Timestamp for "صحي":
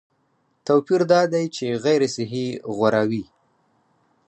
2.15-2.45